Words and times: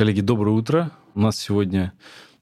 Коллеги, 0.00 0.22
доброе 0.22 0.52
утро. 0.52 0.92
У 1.14 1.20
нас 1.20 1.36
сегодня 1.36 1.92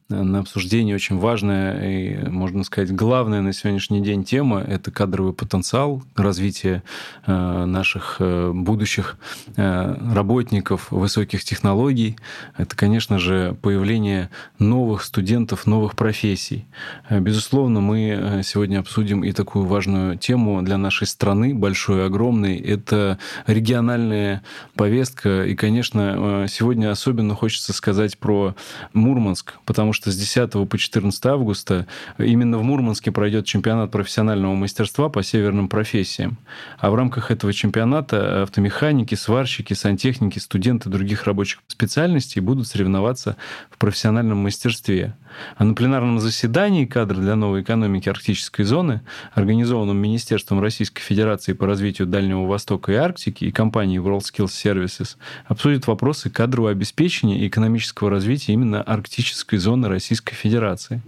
на 0.08 0.38
обсуждение 0.38 0.94
очень 0.94 1.18
важная 1.18 1.82
и, 1.86 2.28
можно 2.30 2.64
сказать, 2.64 2.94
главная 2.94 3.42
на 3.42 3.52
сегодняшний 3.52 4.00
день 4.00 4.24
тема– 4.24 4.60
это 4.66 4.90
кадровый 4.90 5.34
потенциал, 5.34 6.02
развитие 6.16 6.82
э, 7.26 7.64
наших 7.66 8.16
э, 8.18 8.50
будущих 8.54 9.18
э, 9.56 10.14
работников 10.14 10.90
высоких 10.90 11.44
технологий. 11.44 12.16
Это, 12.56 12.74
конечно 12.74 13.18
же, 13.18 13.54
появление 13.60 14.30
новых 14.58 15.02
студентов, 15.02 15.66
новых 15.66 15.94
профессий. 15.94 16.66
Безусловно, 17.10 17.80
мы 17.80 18.40
сегодня 18.44 18.78
обсудим 18.78 19.24
и 19.24 19.32
такую 19.32 19.66
важную 19.66 20.16
тему 20.16 20.62
для 20.62 20.78
нашей 20.78 21.06
страны, 21.06 21.54
большой, 21.54 22.06
огромной. 22.06 22.56
Это 22.56 23.18
региональная 23.46 24.42
повестка. 24.74 25.44
И, 25.44 25.54
конечно, 25.54 26.46
сегодня 26.48 26.90
особенно 26.90 27.34
хочется 27.34 27.74
сказать 27.74 28.16
про 28.16 28.54
Мурманск, 28.94 29.54
потому 29.66 29.92
что 29.92 29.97
что 29.98 30.12
с 30.12 30.16
10 30.16 30.68
по 30.68 30.78
14 30.78 31.26
августа 31.26 31.88
именно 32.18 32.56
в 32.58 32.62
Мурманске 32.62 33.10
пройдет 33.10 33.46
чемпионат 33.46 33.90
профессионального 33.90 34.54
мастерства 34.54 35.08
по 35.08 35.24
северным 35.24 35.68
профессиям. 35.68 36.38
А 36.78 36.90
в 36.90 36.94
рамках 36.94 37.32
этого 37.32 37.52
чемпионата 37.52 38.44
автомеханики, 38.44 39.16
сварщики, 39.16 39.74
сантехники, 39.74 40.38
студенты 40.38 40.88
других 40.88 41.24
рабочих 41.24 41.58
специальностей 41.66 42.40
будут 42.40 42.68
соревноваться 42.68 43.36
в 43.70 43.78
профессиональном 43.78 44.38
мастерстве. 44.38 45.16
А 45.56 45.64
на 45.64 45.74
пленарном 45.74 46.20
заседании 46.20 46.84
кадры 46.84 47.20
для 47.20 47.34
новой 47.34 47.62
экономики 47.62 48.08
арктической 48.08 48.64
зоны, 48.64 49.02
организованном 49.34 49.96
Министерством 49.96 50.60
Российской 50.60 51.02
Федерации 51.02 51.54
по 51.54 51.66
развитию 51.66 52.06
Дальнего 52.06 52.46
Востока 52.46 52.92
и 52.92 52.94
Арктики 52.94 53.46
и 53.46 53.50
компанией 53.50 53.98
WorldSkills 53.98 54.46
Services, 54.46 55.16
обсудят 55.46 55.88
вопросы 55.88 56.30
кадрового 56.30 56.70
обеспечения 56.70 57.40
и 57.40 57.48
экономического 57.48 58.10
развития 58.10 58.52
именно 58.52 58.80
арктической 58.80 59.58
зоны 59.58 59.87
Российской 59.88 60.34
Федерации. 60.34 61.00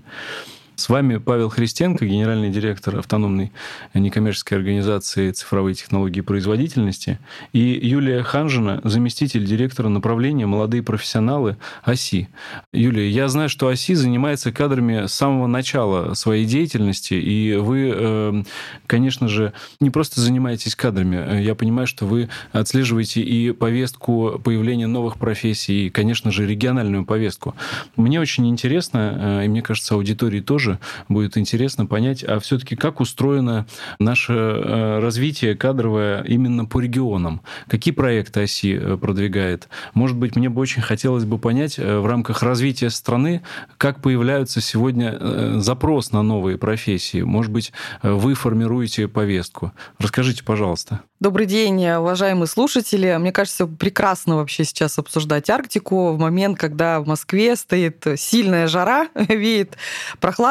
С 0.81 0.89
вами 0.89 1.19
Павел 1.19 1.51
Христенко, 1.51 2.07
генеральный 2.07 2.49
директор 2.49 2.97
автономной 2.97 3.53
некоммерческой 3.93 4.57
организации 4.57 5.31
цифровые 5.31 5.75
технологии 5.75 6.23
производительности, 6.23 7.19
и 7.53 7.79
Юлия 7.83 8.23
Ханжина, 8.23 8.81
заместитель 8.83 9.45
директора 9.45 9.91
направления 9.91 10.47
«Молодые 10.47 10.83
профессионалы» 10.83 11.59
ОСИ. 11.83 12.31
Юлия, 12.73 13.11
я 13.11 13.29
знаю, 13.29 13.51
что 13.51 13.69
ОСИ 13.69 13.93
занимается 13.93 14.53
кадрами 14.53 15.05
с 15.05 15.13
самого 15.13 15.47
начала 15.47 16.15
своей 16.15 16.47
деятельности, 16.47 17.13
и 17.13 17.57
вы, 17.57 17.93
э, 17.95 18.43
конечно 18.87 19.29
же, 19.29 19.53
не 19.81 19.91
просто 19.91 20.23
занимаетесь 20.23 20.77
кадрами. 20.77 21.43
Я 21.43 21.55
понимаю, 21.57 21.89
что 21.89 22.07
вы 22.07 22.31
отслеживаете 22.53 23.21
и 23.21 23.53
повестку 23.53 24.41
появления 24.43 24.87
новых 24.87 25.19
профессий, 25.19 25.89
и, 25.89 25.91
конечно 25.91 26.33
же, 26.33 26.47
региональную 26.47 27.05
повестку. 27.05 27.55
Мне 27.97 28.19
очень 28.19 28.49
интересно, 28.49 29.41
э, 29.43 29.45
и 29.45 29.49
мне 29.49 29.61
кажется, 29.61 29.95
аудитории 29.95 30.41
тоже, 30.41 30.70
тоже 30.71 30.79
будет 31.09 31.37
интересно 31.37 31.87
понять, 31.87 32.23
а 32.25 32.39
все-таки 32.39 32.77
как 32.77 33.01
устроено 33.01 33.67
наше 33.99 34.33
э, 34.33 34.99
развитие 35.01 35.55
кадровое 35.55 36.23
именно 36.23 36.65
по 36.65 36.81
регионам? 36.81 37.41
Какие 37.69 37.95
проекты 37.95 38.43
оси 38.43 38.79
э, 38.81 38.97
продвигает? 38.97 39.69
Может 39.95 40.17
быть, 40.17 40.37
мне 40.37 40.49
бы 40.49 40.61
очень 40.61 40.83
хотелось 40.83 41.25
бы 41.25 41.39
понять 41.39 41.79
э, 41.79 41.99
в 41.99 42.07
рамках 42.07 42.43
развития 42.43 42.91
страны, 42.91 43.43
как 43.79 44.03
появляются 44.03 44.61
сегодня 44.61 45.61
запрос 45.61 46.13
на 46.13 46.23
новые 46.23 46.59
профессии. 46.59 47.23
Может 47.23 47.53
быть, 47.53 47.73
вы 48.03 48.35
формируете 48.35 49.09
повестку. 49.09 49.73
Расскажите, 49.99 50.45
пожалуйста. 50.45 51.01
Добрый 51.21 51.45
день, 51.45 51.87
уважаемые 51.87 52.47
слушатели. 52.47 53.15
Мне 53.19 53.31
кажется, 53.31 53.67
прекрасно 53.67 54.37
вообще 54.37 54.65
сейчас 54.65 54.99
обсуждать 54.99 55.51
Арктику 55.51 56.13
в 56.13 56.19
момент, 56.19 56.59
когда 56.59 56.99
в 57.01 57.07
Москве 57.07 57.57
стоит 57.57 58.07
сильная 58.17 58.69
жара, 58.69 59.09
веет 59.15 59.77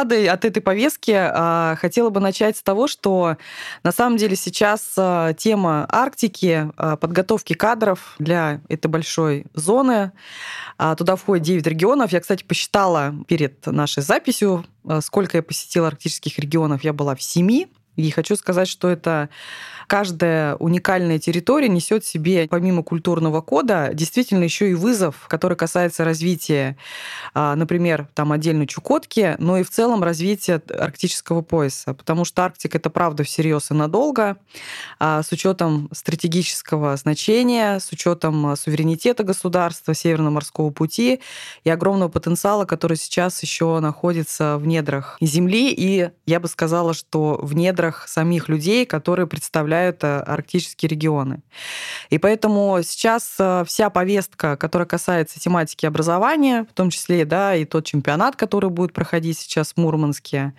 прохладой. 0.09 0.27
От 0.27 0.45
этой 0.45 0.61
повестки 0.61 1.13
а, 1.15 1.75
хотела 1.79 2.09
бы 2.09 2.19
начать 2.19 2.57
с 2.57 2.63
того, 2.63 2.87
что 2.87 3.37
на 3.83 3.91
самом 3.91 4.17
деле 4.17 4.35
сейчас 4.35 4.93
а, 4.97 5.33
тема 5.33 5.85
Арктики, 5.89 6.69
а, 6.77 6.95
подготовки 6.97 7.53
кадров 7.53 8.15
для 8.19 8.61
этой 8.69 8.87
большой 8.87 9.45
зоны, 9.53 10.11
туда 10.97 11.15
входит 11.15 11.45
9 11.45 11.67
регионов. 11.67 12.11
Я, 12.11 12.19
кстати, 12.21 12.43
посчитала 12.43 13.13
перед 13.27 13.65
нашей 13.65 14.01
записью, 14.01 14.65
сколько 15.01 15.37
я 15.37 15.43
посетила 15.43 15.87
арктических 15.87 16.39
регионов. 16.39 16.83
Я 16.83 16.93
была 16.93 17.15
в 17.15 17.21
семи. 17.21 17.67
И 17.99 18.11
хочу 18.11 18.37
сказать, 18.37 18.69
что 18.69 18.87
это 18.87 19.27
каждая 19.89 20.55
уникальная 20.55 21.17
территория 21.17 21.67
несет 21.67 22.05
себе, 22.05 22.47
помимо 22.49 22.83
культурного 22.83 23.41
кода, 23.41 23.89
действительно 23.91 24.43
еще 24.43 24.69
и 24.69 24.75
вызов, 24.75 25.25
который 25.27 25.57
касается 25.57 26.05
развития, 26.05 26.77
а, 27.33 27.55
например, 27.55 28.07
там 28.13 28.31
отдельно 28.31 28.67
Чукотки, 28.67 29.35
но 29.39 29.57
и 29.57 29.63
в 29.63 29.71
целом 29.71 30.03
развития 30.03 30.61
арктического 30.69 31.41
пояса. 31.41 31.95
Потому 31.95 32.23
что 32.23 32.43
Арктика 32.43 32.77
это 32.77 32.91
правда 32.91 33.23
всерьез 33.23 33.71
и 33.71 33.73
надолго, 33.73 34.37
а, 34.99 35.23
с 35.23 35.31
учетом 35.31 35.89
стратегического 35.91 36.95
значения, 36.95 37.79
с 37.79 37.91
учетом 37.91 38.55
суверенитета 38.55 39.23
государства, 39.23 39.95
Северного 39.95 40.35
морского 40.35 40.69
пути 40.69 41.19
и 41.63 41.69
огромного 41.69 42.09
потенциала, 42.09 42.65
который 42.65 42.95
сейчас 42.95 43.41
еще 43.41 43.79
находится 43.79 44.57
в 44.57 44.67
недрах 44.67 45.17
Земли. 45.19 45.73
И 45.75 46.11
я 46.27 46.39
бы 46.39 46.47
сказала, 46.47 46.93
что 46.93 47.39
в 47.41 47.55
недрах 47.55 47.88
самих 48.07 48.49
людей, 48.49 48.85
которые 48.85 49.27
представляют 49.27 50.03
э, 50.03 50.19
арктические 50.19 50.89
регионы. 50.89 51.41
И 52.09 52.17
поэтому 52.17 52.79
сейчас 52.83 53.35
э, 53.39 53.63
вся 53.67 53.89
повестка, 53.89 54.57
которая 54.57 54.87
касается 54.87 55.39
тематики 55.39 55.85
образования, 55.85 56.65
в 56.69 56.73
том 56.73 56.89
числе 56.89 57.25
да, 57.25 57.55
и 57.55 57.65
тот 57.65 57.85
чемпионат, 57.85 58.35
который 58.35 58.69
будет 58.69 58.93
проходить 58.93 59.37
сейчас 59.37 59.73
в 59.73 59.77
Мурманске, 59.77 60.53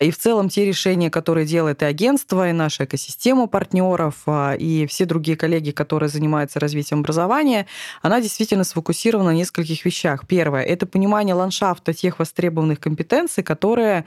и 0.00 0.10
в 0.10 0.18
целом 0.18 0.48
те 0.48 0.64
решения, 0.64 1.10
которые 1.10 1.46
делает 1.46 1.82
и 1.82 1.84
агентство, 1.84 2.48
и 2.48 2.52
наша 2.52 2.84
экосистема 2.84 3.46
партнеров, 3.46 4.14
а, 4.26 4.54
и 4.54 4.86
все 4.86 5.04
другие 5.04 5.36
коллеги, 5.36 5.70
которые 5.70 6.08
занимаются 6.08 6.60
развитием 6.60 7.00
образования, 7.00 7.66
она 8.02 8.20
действительно 8.20 8.64
сфокусирована 8.64 9.28
на 9.28 9.34
нескольких 9.34 9.84
вещах. 9.84 10.26
Первое– 10.26 10.62
это 10.64 10.86
понимание 10.86 11.34
ландшафта 11.34 11.92
тех 11.92 12.18
востребованных 12.18 12.80
компетенций, 12.80 13.44
которые 13.44 14.04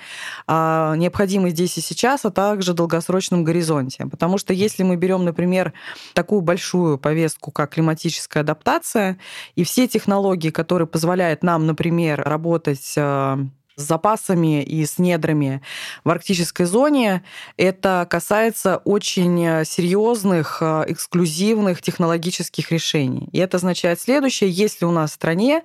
а, 0.48 0.96
необходимы 0.96 1.50
здесь 1.52 1.78
и 1.78 1.82
сейчас, 1.82 2.26
а 2.26 2.32
также 2.51 2.73
долгосрочном 2.73 3.45
горизонте. 3.45 4.06
Потому 4.07 4.38
что 4.38 4.51
если 4.51 4.84
мы 4.84 4.97
берем, 4.97 5.23
например, 5.23 5.72
такую 6.13 6.41
большую 6.41 6.97
повестку, 6.97 7.50
как 7.50 7.72
климатическая 7.75 8.44
адаптация, 8.44 9.17
и 9.56 9.63
все 9.63 9.88
технологии, 9.88 10.50
которые 10.50 10.85
позволяют 10.85 11.44
нам, 11.44 11.66
например, 11.66 12.22
работать 12.22 12.94
э, 12.97 13.38
с 13.76 13.84
запасами 13.84 14.64
и 14.64 14.86
с 14.86 14.98
недрами 15.00 15.62
в 16.04 16.09
арктической 16.09 16.66
зоне. 16.66 17.24
Это 17.58 18.08
касается 18.09 18.78
очень 18.78 19.46
э, 19.46 19.66
серьезных, 19.66 20.58
э, 20.62 20.86
эксклюзивных 20.88 21.82
технологических 21.82 22.72
решений. 22.72 23.30
И 23.32 23.40
это 23.40 23.58
означает 23.58 24.00
следующее. 24.00 24.50
Если 24.50 24.86
у 24.86 24.92
нас 24.92 25.12
в 25.12 25.14
стране 25.14 25.64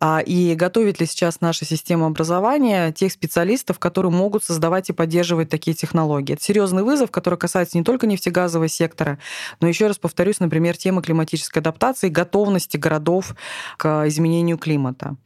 а, 0.00 0.20
и 0.20 0.54
готовит 0.54 1.00
ли 1.00 1.06
сейчас 1.06 1.40
наша 1.40 1.64
система 1.64 2.06
образования 2.06 2.92
тех 2.92 3.12
специалистов, 3.12 3.78
которые 3.78 4.12
могут 4.12 4.44
создавать 4.44 4.90
и 4.90 4.92
поддерживать 4.92 5.48
такие 5.48 5.74
технологии. 5.74 6.34
Это 6.34 6.42
серьезный 6.42 6.82
вызов, 6.82 7.10
который 7.10 7.38
касается 7.38 7.78
не 7.78 7.84
только 7.84 8.06
нефтегазового 8.06 8.68
сектора, 8.68 9.18
но 9.60 9.68
еще 9.68 9.86
раз 9.86 9.98
повторюсь, 9.98 10.40
например, 10.40 10.76
темы 10.76 11.02
климатической 11.02 11.60
адаптации, 11.60 12.08
готовности 12.08 12.76
городов 12.76 13.34
к 13.76 14.06
изменению 14.06 14.58
климата. 14.58 15.16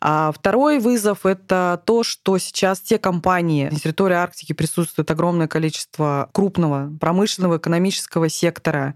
А 0.00 0.32
второй 0.32 0.78
вызов— 0.78 1.20
это 1.24 1.43
то, 1.46 2.02
что 2.02 2.38
сейчас 2.38 2.80
те 2.80 2.98
компании, 2.98 3.68
на 3.70 3.78
территории 3.78 4.14
Арктики 4.14 4.52
присутствует 4.52 5.10
огромное 5.10 5.48
количество 5.48 6.28
крупного 6.32 6.90
промышленного 7.00 7.58
экономического 7.58 8.28
сектора 8.28 8.94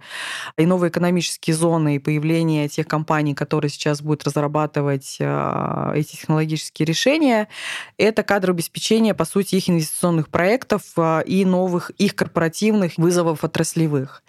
и 0.57 0.67
новые 0.67 0.91
экономические 0.91 1.55
зоны, 1.55 1.97
и 1.97 1.99
появление 1.99 2.69
тех 2.69 2.87
компаний, 2.87 3.35
которые 3.35 3.71
сейчас 3.71 4.03
будут 4.03 4.25
разрабатывать 4.25 5.19
а, 5.21 5.93
эти 5.95 6.17
технологические 6.17 6.87
решения, 6.87 7.49
это 7.97 8.23
кадрообеспечение, 8.23 9.15
по 9.15 9.25
сути, 9.25 9.57
их 9.57 9.69
инвестиционных 9.69 10.29
проектов 10.29 10.83
а, 10.97 11.21
и 11.21 11.45
новых 11.45 11.91
их 11.99 12.15
корпоративных 12.15 12.97
вызовов 12.97 13.45
отраслевых. 13.45 14.23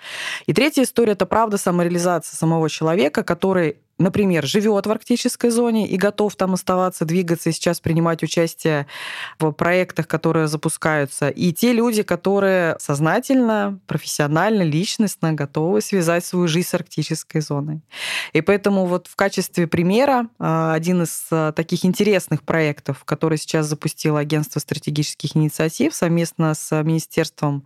И 0.45 0.53
третья 0.53 0.83
история— 0.83 1.11
это 1.13 1.25
правда 1.25 1.57
самореализация 1.57 2.35
самого 2.35 2.69
человека, 2.69 3.23
который 3.23 3.77
например, 3.99 4.45
живет 4.45 4.87
в 4.87 4.91
арктической 4.91 5.49
зоне 5.49 5.87
и 5.87 5.97
готов 5.97 6.35
там 6.35 6.53
оставаться, 6.53 7.05
двигаться 7.05 7.49
и 7.49 7.51
сейчас 7.51 7.79
принимать 7.79 8.23
участие 8.23 8.87
в 9.37 9.51
проектах, 9.51 10.07
которые 10.07 10.47
запускаются, 10.47 11.29
и 11.29 11.51
те 11.51 11.73
люди, 11.73 12.03
которые 12.03 12.77
сознательно, 12.79 13.79
профессионально, 13.85 14.63
личностно 14.63 15.33
готовы 15.33 15.81
связать 15.81 16.25
свою 16.25 16.47
жизнь 16.47 16.69
с 16.69 16.73
арктической 16.73 17.41
зоной. 17.41 17.81
И 18.33 18.41
поэтому 18.41 18.85
вот 18.85 19.07
в 19.07 19.15
качестве 19.15 19.67
примера 19.67 20.27
а, 20.39 20.73
один 20.73 21.03
из 21.03 21.25
а, 21.31 21.51
таких 21.51 21.83
интересных 21.83 22.43
проектов, 22.43 23.03
который 23.03 23.37
сейчас 23.37 23.67
запустило 23.67 24.19
Агентство 24.19 24.59
стратегических 24.59 25.35
инициатив 25.35 25.93
совместно 25.93 26.53
с 26.53 26.83
Министерством 26.83 27.65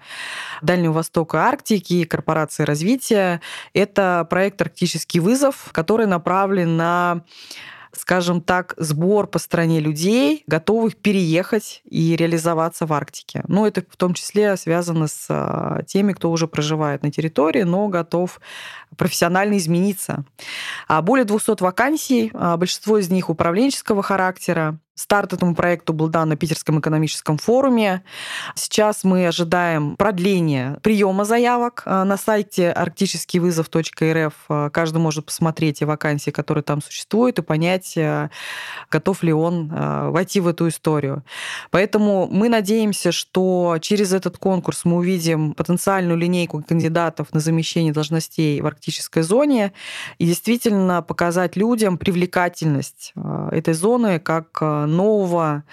Дальнего 0.61 0.93
Востока 0.93 1.43
Арктики 1.43 1.93
и 1.93 2.05
Корпорацией 2.05 2.65
развития, 2.65 3.41
это 3.73 4.25
проект 4.29 4.61
«Арктический 4.61 5.19
вызов», 5.19 5.69
который 5.71 6.07
на 6.07 6.19
направлен 6.23 6.77
на 6.77 7.21
скажем 7.95 8.41
так, 8.41 8.73
сбор 8.77 9.27
по 9.27 9.37
стране 9.37 9.79
людей, 9.79 10.43
готовых 10.47 10.95
переехать 10.95 11.83
и 11.85 12.15
реализоваться 12.15 12.87
в 12.87 12.93
Арктике. 12.93 13.43
Ну, 13.47 13.67
это 13.67 13.83
в 13.87 13.97
том 13.97 14.15
числе 14.15 14.57
связано 14.57 15.07
с 15.07 15.27
а, 15.29 15.83
теми, 15.83 16.13
кто 16.13 16.31
уже 16.31 16.47
проживает 16.47 17.03
на 17.03 17.11
территории, 17.11 17.61
но 17.61 17.87
готов 17.89 18.41
профессионально 18.97 19.57
измениться. 19.57 20.25
А 20.87 21.03
более 21.03 21.23
200 21.23 21.61
вакансий, 21.61 22.31
а, 22.33 22.57
большинство 22.57 22.97
из 22.97 23.11
них 23.11 23.29
управленческого 23.29 24.01
характера. 24.01 24.79
Старт 24.95 25.33
этому 25.33 25.55
проекту 25.55 25.91
был 25.91 26.07
дан 26.07 26.29
на 26.29 26.35
Питерском 26.35 26.79
экономическом 26.79 27.39
форуме. 27.39 28.03
Сейчас 28.53 29.03
мы 29.03 29.25
ожидаем 29.25 29.95
продления 29.95 30.77
приема 30.83 31.25
заявок 31.25 31.81
а, 31.85 32.05
на 32.05 32.15
сайте 32.15 32.71
арктическийвызов.рф. 32.71 34.33
А, 34.49 34.69
каждый 34.69 34.99
может 34.99 35.25
посмотреть 35.25 35.81
и 35.81 35.85
вакансии, 35.85 36.29
которые 36.29 36.63
там 36.63 36.79
существуют, 36.79 37.39
и 37.39 37.41
понять, 37.41 37.97
готов 38.91 39.23
ли 39.23 39.33
он 39.33 39.67
войти 39.67 40.39
в 40.39 40.47
эту 40.47 40.67
историю. 40.67 41.23
Поэтому 41.71 42.27
мы 42.29 42.47
надеемся, 42.49 43.11
что 43.11 43.77
через 43.81 44.13
этот 44.13 44.37
конкурс 44.37 44.85
мы 44.85 44.97
увидим 44.97 45.53
потенциальную 45.53 46.17
линейку 46.17 46.63
кандидатов 46.63 47.33
на 47.33 47.39
замещение 47.39 47.93
должностей 47.93 48.61
в 48.61 48.67
арктической 48.67 49.23
зоне 49.23 49.73
и 50.19 50.25
действительно 50.25 51.01
показать 51.01 51.55
людям 51.55 51.97
привлекательность 51.97 53.13
этой 53.51 53.73
зоны 53.73 54.19
как 54.19 54.61
нового 54.85 55.63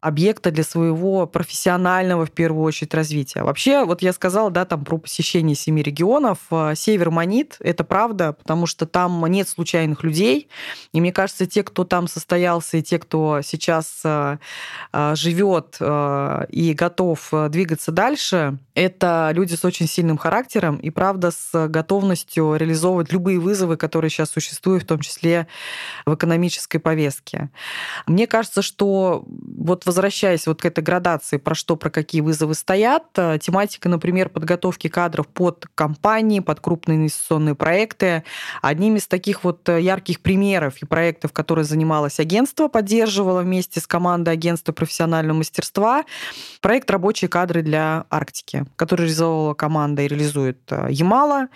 объекта 0.00 0.52
для 0.52 0.62
своего 0.62 1.26
профессионального, 1.26 2.24
в 2.24 2.30
первую 2.30 2.64
очередь, 2.64 2.94
развития. 2.94 3.42
Вообще, 3.42 3.84
вот 3.84 4.00
я 4.00 4.12
сказала, 4.12 4.50
да, 4.50 4.64
там 4.64 4.84
про 4.84 4.96
посещение 4.98 5.56
семи 5.56 5.82
регионов. 5.82 6.38
Э, 6.52 6.74
Север 6.76 7.10
манит, 7.10 7.56
это 7.60 7.82
правда, 7.82 8.32
потому 8.32 8.66
что 8.66 8.86
там 8.86 9.26
нет 9.26 9.48
случайных 9.48 10.04
людей. 10.04 10.48
И 10.92 11.00
мне 11.00 11.12
кажется, 11.12 11.46
те, 11.46 11.64
кто 11.64 11.82
там 11.82 12.06
состоялся, 12.06 12.76
и 12.76 12.82
те, 12.82 13.00
кто 13.00 13.40
сейчас 13.42 14.00
э, 14.04 14.38
э, 14.92 15.14
живет 15.16 15.78
и 15.80 16.74
готов 16.76 17.32
двигаться 17.50 17.90
дальше, 17.90 18.58
это 18.74 19.30
люди 19.32 19.54
с 19.54 19.64
очень 19.64 19.88
сильным 19.88 20.18
характером 20.18 20.76
и, 20.76 20.90
правда, 20.90 21.32
с 21.32 21.68
готовностью 21.68 22.54
реализовывать 22.54 23.12
любые 23.12 23.40
вызовы, 23.40 23.76
которые 23.76 24.10
сейчас 24.10 24.30
существуют, 24.30 24.84
в 24.84 24.86
том 24.86 25.00
числе 25.00 25.48
в 26.06 26.14
экономической 26.14 26.78
повестке. 26.78 27.50
Мне 28.06 28.26
кажется, 28.26 28.62
что 28.62 29.24
вот 29.26 29.87
возвращаясь 29.88 30.46
вот 30.46 30.60
к 30.60 30.66
этой 30.66 30.84
градации, 30.84 31.38
про 31.38 31.54
что, 31.54 31.74
про 31.74 31.88
какие 31.88 32.20
вызовы 32.20 32.54
стоят, 32.54 33.04
э, 33.16 33.38
тематика, 33.40 33.88
например, 33.88 34.28
подготовки 34.28 34.88
кадров 34.88 35.26
под 35.26 35.66
компании, 35.74 36.40
под 36.40 36.60
крупные 36.60 36.98
инвестиционные 36.98 37.54
проекты. 37.54 38.22
Одним 38.60 38.96
из 38.96 39.06
таких 39.06 39.44
вот 39.44 39.66
э, 39.70 39.80
ярких 39.80 40.20
примеров 40.20 40.74
и 40.82 40.84
проектов, 40.84 41.32
которые 41.32 41.64
занималось 41.64 42.20
агентство, 42.20 42.68
поддерживало 42.68 43.40
вместе 43.40 43.80
с 43.80 43.86
командой 43.86 44.34
агентства 44.34 44.72
профессионального 44.72 45.38
мастерства, 45.38 46.04
проект 46.60 46.90
«Рабочие 46.90 47.30
кадры 47.30 47.62
для 47.62 48.04
Арктики», 48.10 48.66
который 48.76 49.02
реализовала 49.02 49.54
команда 49.54 50.02
и 50.02 50.08
реализует 50.08 50.58
э, 50.68 50.88
Ямала, 50.90 51.48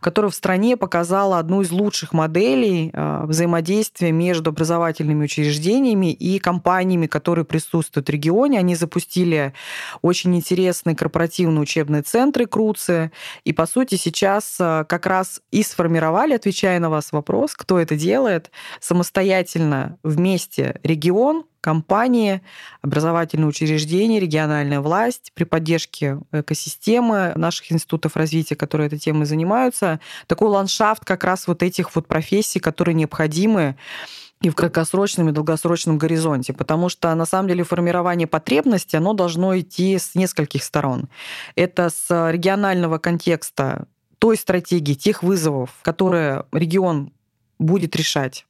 которая 0.00 0.30
в 0.30 0.34
стране 0.36 0.76
показала 0.76 1.40
одну 1.40 1.62
из 1.62 1.72
лучших 1.72 2.12
моделей 2.12 2.92
взаимодействия 2.94 4.12
между 4.12 4.50
образовательными 4.50 5.24
учреждениями 5.24 6.12
и 6.12 6.38
компаниями, 6.38 7.06
которые 7.08 7.44
присутствуют 7.44 7.79
присутствуют 7.80 8.08
в 8.08 8.10
регионе. 8.10 8.58
Они 8.58 8.74
запустили 8.74 9.54
очень 10.02 10.36
интересные 10.36 10.94
корпоративные 10.94 11.60
учебные 11.60 12.02
центры 12.02 12.46
Круцы. 12.46 13.10
И, 13.44 13.52
по 13.52 13.66
сути, 13.66 13.94
сейчас 13.94 14.56
э, 14.60 14.84
как 14.88 15.06
раз 15.06 15.40
и 15.50 15.62
сформировали, 15.62 16.34
отвечая 16.34 16.78
на 16.80 16.90
вас 16.90 17.12
вопрос, 17.12 17.54
кто 17.54 17.78
это 17.78 17.96
делает, 17.96 18.50
самостоятельно 18.80 19.98
вместе 20.02 20.78
регион, 20.82 21.44
компании, 21.60 22.40
образовательные 22.82 23.48
учреждения, 23.48 24.20
региональная 24.20 24.80
власть 24.80 25.32
при 25.34 25.44
поддержке 25.44 26.18
экосистемы 26.32 27.32
наших 27.36 27.72
институтов 27.72 28.16
развития, 28.16 28.56
которые 28.56 28.86
этой 28.86 28.98
темой 28.98 29.26
занимаются, 29.26 30.00
такой 30.26 30.48
ландшафт 30.48 31.04
как 31.04 31.24
раз 31.24 31.46
вот 31.46 31.62
этих 31.62 31.94
вот 31.94 32.06
профессий, 32.06 32.60
которые 32.60 32.94
необходимы 32.94 33.76
и 34.42 34.48
в 34.48 34.54
краткосрочном 34.54 35.28
и 35.28 35.32
долгосрочном 35.32 35.98
горизонте, 35.98 36.52
потому 36.52 36.88
что 36.88 37.14
на 37.14 37.26
самом 37.26 37.48
деле 37.48 37.62
формирование 37.62 38.26
потребности, 38.26 38.96
оно 38.96 39.12
должно 39.12 39.58
идти 39.58 39.98
с 39.98 40.14
нескольких 40.14 40.64
сторон. 40.64 41.08
Это 41.56 41.90
с 41.90 42.30
регионального 42.30 42.98
контекста 42.98 43.86
той 44.18 44.36
стратегии, 44.36 44.94
тех 44.94 45.22
вызовов, 45.22 45.70
которые 45.82 46.44
регион 46.52 47.12
будет 47.58 47.96
решать 47.96 48.46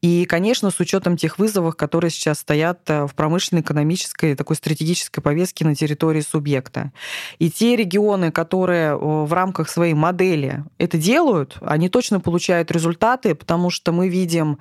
и, 0.00 0.24
конечно, 0.24 0.70
с 0.70 0.80
учетом 0.80 1.16
тех 1.16 1.38
вызовов, 1.38 1.76
которые 1.76 2.10
сейчас 2.10 2.40
стоят 2.40 2.80
э, 2.88 3.06
в 3.06 3.14
промышленной, 3.14 3.62
экономической, 3.62 4.34
такой 4.34 4.56
стратегической 4.56 5.22
повестке 5.22 5.64
на 5.64 5.74
территории 5.74 6.20
субъекта. 6.20 6.92
И 7.38 7.50
те 7.50 7.76
регионы, 7.76 8.30
которые 8.30 8.96
в 8.96 9.32
рамках 9.32 9.68
своей 9.68 9.94
модели 9.94 10.64
это 10.78 10.98
делают, 10.98 11.56
они 11.60 11.88
точно 11.88 12.20
получают 12.20 12.70
результаты, 12.70 13.34
потому 13.34 13.70
что 13.70 13.92
мы 13.92 14.08
видим 14.08 14.58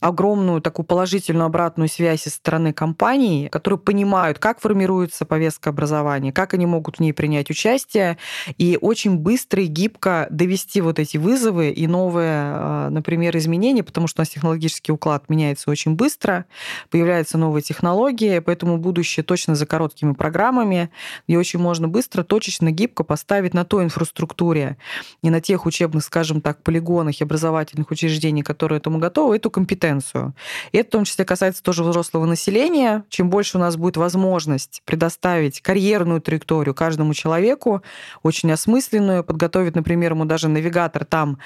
огромную 0.00 0.62
такую 0.62 0.86
положительную 0.86 1.46
обратную 1.46 1.88
связь 1.88 2.22
со 2.22 2.30
стороны 2.30 2.72
компаний, 2.72 3.48
которые 3.50 3.78
понимают, 3.78 4.38
как 4.38 4.60
формируется 4.60 5.26
повестка 5.26 5.70
образования, 5.70 6.32
как 6.32 6.54
они 6.54 6.66
могут 6.66 6.96
в 6.96 7.00
ней 7.00 7.12
принять 7.12 7.50
участие, 7.50 8.16
и 8.56 8.78
очень 8.80 9.16
быстро 9.16 9.62
и 9.62 9.66
гибко 9.66 10.26
довести 10.30 10.80
вот 10.80 10.98
эти 10.98 11.18
вызовы 11.18 11.70
и 11.70 11.86
новые, 11.86 12.30
а, 12.32 12.88
например, 12.90 13.36
изменения, 13.36 13.82
потому 13.82 14.06
что 14.06 14.20
у 14.20 14.22
нас 14.22 14.30
технологический 14.30 14.90
уклад 14.90 15.28
меняется 15.28 15.70
очень 15.70 15.94
быстро, 15.94 16.46
появляются 16.88 17.36
новые 17.36 17.62
технологии, 17.62 18.38
поэтому 18.38 18.78
будущее 18.78 19.22
точно 19.22 19.54
за 19.54 19.66
короткими 19.66 20.12
программами, 20.12 20.90
и 21.26 21.36
очень 21.36 21.60
можно 21.60 21.88
быстро, 21.88 22.22
точечно, 22.22 22.70
гибко 22.70 23.04
поставить 23.04 23.52
на 23.52 23.64
той 23.64 23.84
инфраструктуре 23.84 24.78
и 25.22 25.28
на 25.28 25.42
тех 25.42 25.66
учебных, 25.66 26.04
скажем 26.04 26.40
так, 26.40 26.62
полигонах 26.62 27.20
и 27.20 27.24
образовательных 27.24 27.90
учреждений, 27.90 28.42
которые 28.42 28.78
этому 28.78 28.98
готовы, 28.98 29.36
эту 29.36 29.50
компетенцию 29.50 29.89
компетенцию. 29.90 30.34
И 30.72 30.78
это 30.78 30.88
в 30.88 30.92
том 30.92 31.04
числе 31.04 31.24
касается 31.24 31.62
тоже 31.62 31.82
взрослого 31.82 32.26
населения. 32.26 33.04
Чем 33.08 33.30
больше 33.30 33.58
у 33.58 33.60
нас 33.60 33.76
будет 33.76 33.96
возможность 33.96 34.82
предоставить 34.84 35.60
карьерную 35.60 36.20
траекторию 36.20 36.74
каждому 36.74 37.14
человеку, 37.14 37.82
очень 38.22 38.50
осмысленную, 38.52 39.24
подготовить, 39.24 39.74
например, 39.74 40.12
ему 40.12 40.24
даже 40.24 40.48
навигатор 40.48 41.04
там, 41.04 41.38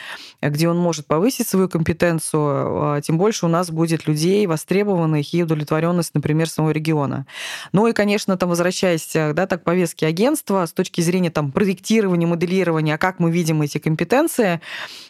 где 0.43 0.69
он 0.69 0.79
может 0.79 1.07
повысить 1.07 1.49
свою 1.49 1.69
компетенцию, 1.69 2.97
а, 2.97 3.01
тем 3.01 3.19
больше 3.19 3.47
у 3.47 3.49
нас 3.49 3.71
будет 3.71 4.07
людей 4.07 4.47
востребованных 4.47 5.35
и 5.35 5.43
удовлетворенность, 5.43 6.15
например, 6.15 6.49
самого 6.49 6.71
региона. 6.71 7.27
Ну 7.73 7.87
и, 7.87 7.93
конечно, 7.93 8.37
там 8.37 8.49
возвращаясь 8.49 9.11
да, 9.13 9.47
так, 9.47 9.63
к 9.63 9.65
повестке 9.65 10.07
агентства, 10.07 10.67
с 10.67 10.73
точки 10.73 11.01
зрения 11.01 11.31
там, 11.31 11.53
проектирования, 11.53 12.27
моделирования, 12.27 12.95
а 12.95 12.99
как 12.99 13.19
мы 13.19 13.31
видим 13.31 13.63
эти 13.63 13.79
компетенции, 13.79 14.61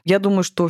я 0.04 0.18
думаю, 0.18 0.44
что 0.44 0.68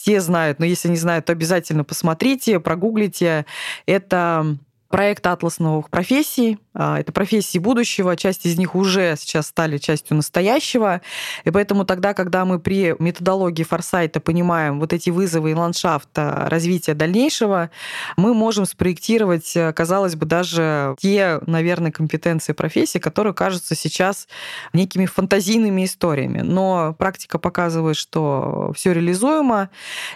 все 0.00 0.20
знают, 0.20 0.58
но 0.58 0.64
если 0.64 0.88
не 0.88 0.96
знают, 0.96 1.26
то 1.26 1.32
обязательно 1.32 1.84
посмотрите, 1.84 2.58
прогуглите. 2.58 3.44
Это 3.84 4.56
проект 4.90 5.26
«Атлас 5.26 5.58
новых 5.58 5.88
профессий», 5.88 6.58
а, 6.72 7.00
это 7.00 7.10
профессии 7.12 7.58
будущего, 7.58 8.16
часть 8.16 8.46
из 8.46 8.56
них 8.56 8.74
уже 8.74 9.16
сейчас 9.18 9.48
стали 9.48 9.78
частью 9.78 10.16
настоящего. 10.16 11.00
И 11.44 11.50
поэтому 11.50 11.84
тогда, 11.84 12.14
когда 12.14 12.44
мы 12.44 12.60
при 12.60 12.94
методологии 12.98 13.64
форсайта 13.64 14.20
понимаем 14.20 14.78
вот 14.78 14.92
эти 14.92 15.10
вызовы 15.10 15.50
и 15.50 15.54
ландшафт 15.54 16.08
а, 16.16 16.48
развития 16.48 16.94
дальнейшего, 16.94 17.70
мы 18.16 18.34
можем 18.34 18.66
спроектировать, 18.66 19.56
э, 19.56 19.72
казалось 19.72 20.14
бы, 20.14 20.26
даже 20.26 20.94
те, 21.00 21.40
наверное, 21.46 21.90
компетенции 21.90 22.52
профессии, 22.52 22.98
которые 22.98 23.34
кажутся 23.34 23.74
сейчас 23.74 24.28
некими 24.72 25.06
фантазийными 25.06 25.84
историями. 25.84 26.40
Но 26.40 26.94
практика 26.98 27.38
показывает, 27.38 27.96
что 27.96 28.72
все 28.76 28.92
реализуемо. 28.92 29.70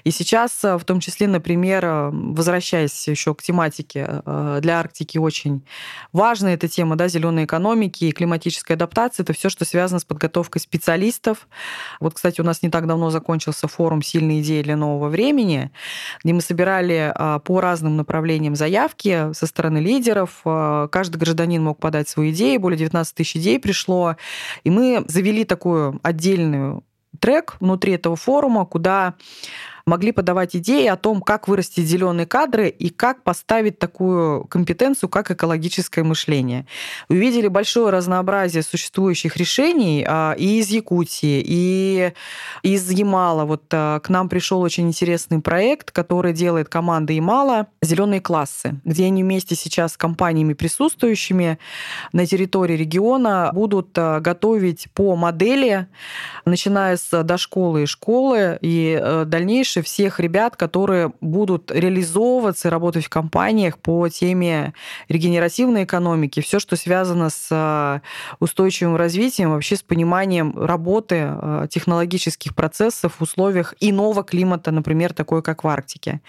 И 0.05 0.11
сейчас, 0.11 0.63
в 0.63 0.83
том 0.85 1.01
числе, 1.01 1.27
например, 1.27 2.11
возвращаясь 2.13 3.09
еще 3.09 3.35
к 3.35 3.43
тематике 3.43 4.23
для 4.65 4.81
Арктики, 4.81 5.19
очень 5.19 5.63
важна 6.13 6.55
эта 6.55 6.69
тема 6.69 6.97
да, 6.97 7.07
зеленой 7.07 7.45
экономики 7.45 8.07
и 8.07 8.13
климатической 8.13 8.77
адаптации. 8.77 9.23
Это 9.23 9.35
все, 9.35 9.51
что 9.51 9.65
связано 9.67 10.01
с 10.01 10.05
подготовкой 10.05 10.63
специалистов. 10.63 11.47
Вот, 12.01 12.15
кстати, 12.15 12.41
у 12.41 12.45
нас 12.45 12.63
не 12.63 12.71
так 12.71 12.87
давно 12.87 13.11
закончился 13.11 13.69
форум 13.69 14.03
«Сильные 14.03 14.41
идеи 14.41 14.63
для 14.63 14.77
нового 14.77 15.09
времени», 15.09 15.71
где 16.25 16.33
мы 16.33 16.41
собирали 16.41 17.13
а, 17.15 17.41
по 17.41 17.61
разным 17.61 17.97
направлениям 17.97 18.57
заявки 18.57 19.33
со 19.35 19.47
стороны 19.47 19.79
лидеров. 19.79 20.41
А, 20.47 20.89
каждый 20.89 21.19
гражданин 21.19 21.63
мог 21.63 21.79
подать 21.79 22.09
свою 22.09 22.33
идею, 22.33 22.59
более 22.59 22.79
19 22.79 23.15
тысяч 23.15 23.37
идей 23.37 23.61
пришло. 23.61 24.17
И 24.65 24.71
мы 24.71 25.05
завели 25.09 25.45
такую 25.45 26.01
отдельную 26.03 26.83
трек 27.21 27.57
внутри 27.61 27.93
этого 27.93 28.17
форума, 28.17 28.65
куда 28.65 29.15
могли 29.87 30.13
подавать 30.13 30.57
идеи 30.57 30.87
о 30.87 30.97
том, 30.97 31.21
как 31.21 31.49
вырастить 31.49 31.87
зеленые 31.87 32.27
кадры 32.27 32.69
и 32.69 32.89
как 32.89 33.23
поставить 33.23 33.79
такую 33.79 34.45
компетенцию, 34.45 35.11
как 35.11 35.31
экологическое 35.31 36.05
мышление. 36.05 36.67
Увидели 37.09 37.49
большое 37.49 37.91
разнообразие 37.91 38.63
существующих 38.63 39.37
решений 39.37 40.05
а, 40.07 40.35
и 40.39 40.59
из 40.59 40.71
Якутии, 40.71 41.43
и 41.47 42.13
из 42.63 42.91
Ямала. 42.91 43.45
Вот 43.45 43.65
а, 43.73 44.01
к 44.01 44.09
нам 44.09 44.29
пришел 44.29 44.61
очень 44.63 44.89
интересный 44.89 45.41
проект, 45.41 45.91
который 45.91 46.33
делает 46.33 46.69
команда 46.69 47.13
Ямала 47.13 47.67
«Зеленые 47.83 48.21
классы», 48.21 48.81
где 48.85 49.07
они 49.07 49.23
вместе 49.23 49.55
сейчас 49.55 49.93
с 49.93 49.97
компаниями 49.97 50.55
присутствующими 50.55 51.59
на 52.13 52.27
территории 52.27 52.77
региона 52.77 53.51
будут 53.53 53.91
а, 53.99 54.21
готовить 54.21 54.89
по 54.95 55.15
модели, 55.15 55.89
начиная 56.47 56.97
с 56.97 57.23
дошколы 57.23 57.83
и 57.83 57.87
школы, 57.87 58.59
и 58.63 58.99
э, 59.01 59.25
дальнейшее 59.75 59.83
всех 59.83 60.21
ребят, 60.21 60.57
которые 60.57 61.13
будут 61.21 61.71
реализовываться 61.71 62.69
и 62.69 62.71
работать 62.71 63.05
в 63.05 63.09
компаниях 63.09 63.79
по 63.79 64.09
теме 64.09 64.73
регенеративной 65.09 65.85
экономики, 65.85 66.41
все, 66.41 66.59
что 66.59 66.77
связано 66.77 67.31
с 67.31 67.49
э, 67.51 68.01
устойчивым 68.41 68.97
развитием, 68.97 69.51
вообще 69.51 69.77
с 69.77 69.83
пониманием 69.83 70.55
работы 70.57 71.17
э, 71.29 71.67
технологических 71.71 72.55
процессов 72.55 73.15
в 73.19 73.23
условиях 73.23 73.75
иного 73.81 74.23
климата, 74.23 74.71
например, 74.71 75.13
такой, 75.13 75.43
как 75.43 75.65
в 75.65 75.69
Арктике. 75.69 76.21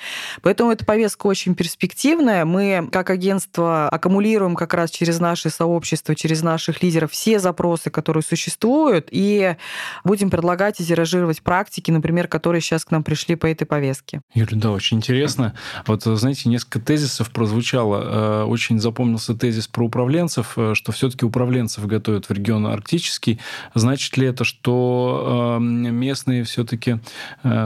Поэтому 0.41 0.71
эта 0.71 0.85
повестка 0.85 1.27
очень 1.27 1.55
перспективная. 1.55 2.45
Мы, 2.45 2.89
как 2.91 3.09
агентство, 3.09 3.89
аккумулируем 3.89 4.55
как 4.55 4.73
раз 4.73 4.91
через 4.91 5.19
наши 5.19 5.49
сообщества, 5.49 6.15
через 6.15 6.41
наших 6.41 6.83
лидеров 6.83 7.11
все 7.11 7.39
запросы, 7.39 7.89
которые 7.89 8.23
существуют, 8.23 9.07
и 9.11 9.55
будем 10.03 10.29
предлагать 10.29 10.79
и 10.79 10.85
тиражировать 10.85 11.41
практики, 11.41 11.91
например, 11.91 12.27
которые 12.27 12.61
сейчас 12.61 12.85
к 12.85 12.91
нам 12.91 13.03
пришли 13.03 13.34
по 13.35 13.47
этой 13.47 13.65
повестке. 13.65 14.21
Юля, 14.33 14.49
да, 14.53 14.71
очень 14.71 14.97
интересно. 14.97 15.53
Вот, 15.85 16.03
знаете, 16.03 16.49
несколько 16.49 16.79
тезисов 16.79 17.31
прозвучало. 17.31 18.43
Э, 18.43 18.43
очень 18.43 18.79
запомнился 18.79 19.35
тезис 19.35 19.67
про 19.67 19.85
управленцев, 19.85 20.53
э, 20.57 20.73
что 20.73 20.91
все-таки 20.91 21.25
управленцев 21.25 21.85
готовят 21.85 22.27
в 22.27 22.31
регион 22.31 22.67
арктический. 22.67 23.39
Значит 23.73 24.17
ли 24.17 24.27
это, 24.27 24.43
что 24.43 25.57
э, 25.59 25.61
местные 25.61 26.43
все-таки 26.43 26.99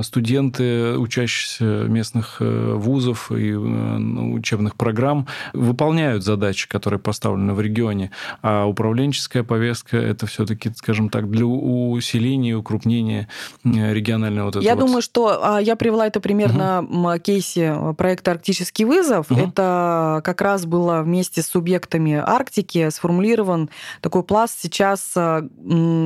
студенты, 0.02 0.98
учащиеся 0.98 1.64
местных 1.88 2.38
вузов 2.40 3.32
и 3.32 3.52
ну, 3.54 4.34
учебных 4.34 4.76
программ, 4.76 5.28
выполняют 5.54 6.24
задачи, 6.24 6.68
которые 6.68 7.00
поставлены 7.00 7.54
в 7.54 7.62
регионе, 7.62 8.12
а 8.42 8.66
управленческая 8.66 9.44
повестка 9.44 9.98
это 9.98 10.28
все-таки, 10.28 10.72
скажем 10.76 11.10
так, 11.10 11.30
для 11.30 11.46
усиления 11.46 12.52
и 12.52 12.54
укрупнения 12.54 13.28
регионального 13.64 14.46
вот 14.48 14.56
этого. 14.56 14.64
Я 14.64 14.76
вот... 14.76 14.86
думаю, 14.86 15.02
что 15.02 15.40
а, 15.44 15.59
я 15.60 15.76
привела 15.76 16.08
это 16.08 16.20
пример 16.20 16.52
угу. 16.52 17.20
кейсе 17.20 17.94
проекта 17.98 18.32
«Арктический 18.32 18.86
вызов». 18.86 19.32
Угу. 19.32 19.40
Это 19.40 20.22
как 20.24 20.42
раз 20.42 20.66
было 20.66 21.02
вместе 21.02 21.42
с 21.42 21.48
субъектами 21.48 22.22
Арктики 22.26 22.90
сформулирован 22.90 23.70
такой 24.02 24.24
пласт 24.24 24.60
сейчас, 24.60 25.12
а, 25.16 25.48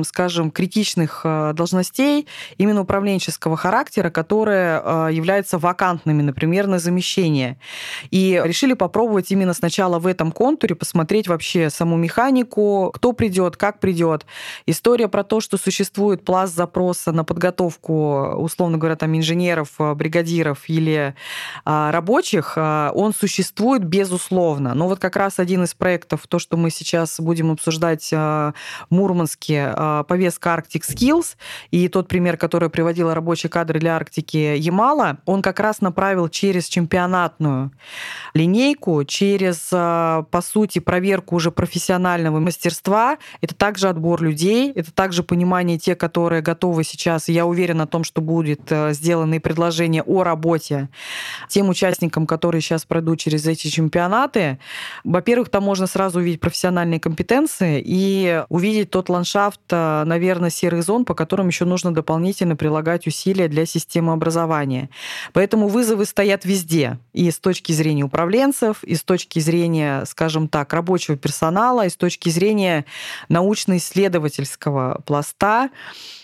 скажем, 0.06 0.50
критичных 0.50 1.22
а, 1.24 1.52
должностей 1.52 2.26
именно 2.58 2.82
управленческого 2.82 3.56
характера, 3.56 4.10
которые 4.10 4.82
являются 5.10 5.58
вакантными, 5.58 6.22
например, 6.22 6.66
на 6.66 6.78
замещение. 6.78 7.58
И 8.10 8.40
решили 8.44 8.74
попробовать 8.74 9.30
именно 9.30 9.54
сначала 9.54 9.98
в 9.98 10.06
этом 10.06 10.32
контуре 10.32 10.74
посмотреть 10.74 11.28
вообще 11.28 11.70
саму 11.70 11.96
механику, 11.96 12.90
кто 12.94 13.12
придет, 13.12 13.56
как 13.56 13.80
придет. 13.80 14.26
История 14.66 15.08
про 15.08 15.24
то, 15.24 15.40
что 15.40 15.56
существует 15.56 16.24
пласт 16.24 16.54
запроса 16.54 17.12
на 17.12 17.24
подготовку, 17.24 18.34
условно 18.36 18.78
говоря, 18.78 18.96
там 18.96 19.16
инженеров, 19.16 19.43
бригадиров 19.78 20.68
или 20.68 21.14
рабочих, 21.64 22.56
он 22.56 23.12
существует 23.14 23.84
безусловно. 23.84 24.74
Но 24.74 24.88
вот 24.88 24.98
как 24.98 25.16
раз 25.16 25.38
один 25.38 25.64
из 25.64 25.74
проектов, 25.74 26.26
то, 26.28 26.38
что 26.38 26.56
мы 26.56 26.70
сейчас 26.70 27.20
будем 27.20 27.50
обсуждать 27.50 28.10
в 28.10 28.54
Мурманске, 28.90 29.74
повестка 30.08 30.50
Arctic 30.50 30.82
Skills, 30.88 31.36
и 31.70 31.88
тот 31.88 32.08
пример, 32.08 32.36
который 32.36 32.70
приводила 32.70 33.14
рабочие 33.14 33.50
кадры 33.50 33.80
для 33.80 33.96
Арктики 33.96 34.56
Ямала, 34.56 35.18
он 35.26 35.42
как 35.42 35.60
раз 35.60 35.80
направил 35.80 36.28
через 36.28 36.66
чемпионатную 36.66 37.72
линейку, 38.34 39.04
через, 39.04 39.68
по 39.70 40.42
сути, 40.42 40.78
проверку 40.78 41.36
уже 41.36 41.50
профессионального 41.50 42.40
мастерства. 42.40 43.18
Это 43.40 43.54
также 43.54 43.88
отбор 43.88 44.22
людей, 44.22 44.72
это 44.72 44.92
также 44.92 45.22
понимание 45.22 45.78
те, 45.78 45.94
которые 45.94 46.42
готовы 46.42 46.84
сейчас, 46.84 47.28
я 47.28 47.46
уверена 47.46 47.84
о 47.84 47.86
том, 47.86 48.04
что 48.04 48.20
будет 48.20 48.70
э, 48.70 48.92
сделаны 49.34 49.40
предложения 49.40 50.02
о 50.02 50.22
работе 50.22 50.88
тем 51.48 51.68
участникам, 51.68 52.26
которые 52.26 52.60
сейчас 52.60 52.84
пройдут 52.84 53.18
через 53.18 53.46
эти 53.46 53.68
чемпионаты. 53.68 54.58
Во-первых, 55.04 55.48
там 55.48 55.62
можно 55.62 55.86
сразу 55.86 56.18
увидеть 56.18 56.40
профессиональные 56.40 57.00
компетенции 57.00 57.82
и 57.84 58.42
увидеть 58.48 58.90
тот 58.90 59.08
ландшафт, 59.08 59.60
э, 59.70 60.04
наверное, 60.04 60.50
серых 60.50 60.82
зон, 60.82 61.04
по 61.04 61.14
которым 61.14 61.48
еще 61.48 61.64
нужно 61.64 61.92
дополнительно 61.92 62.56
прилагать 62.56 63.06
усилия 63.06 63.48
для 63.48 63.66
системы 63.66 64.12
образования. 64.12 64.88
Поэтому 65.32 65.68
вызовы 65.68 66.04
стоят 66.04 66.44
везде. 66.44 66.98
И 67.12 67.30
с 67.30 67.38
точки 67.38 67.72
зрения 67.72 68.04
управленцев, 68.04 68.84
и 68.84 68.94
с 68.94 69.02
точки 69.02 69.40
зрения, 69.40 70.04
скажем 70.06 70.48
так, 70.48 70.72
рабочего 70.72 71.16
персонала, 71.16 71.86
и 71.86 71.88
с 71.88 71.96
точки 71.96 72.30
зрения 72.30 72.84
научно-исследовательского 73.28 75.00
пласта 75.06 75.70